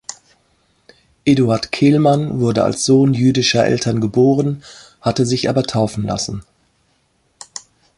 [1.25, 4.63] Eduard Kehlmann wurde als Sohn jüdischer Eltern geboren,
[4.99, 6.41] hatte sich aber taufen lassen.